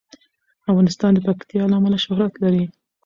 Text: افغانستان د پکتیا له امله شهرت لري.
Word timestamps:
افغانستان 0.71 1.11
د 1.13 1.19
پکتیا 1.27 1.63
له 1.67 1.75
امله 1.79 1.97
شهرت 2.05 2.33
لري. 2.43 2.65